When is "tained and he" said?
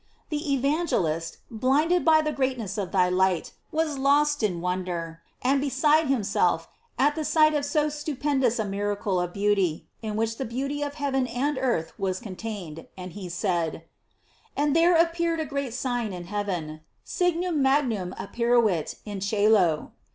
12.35-13.29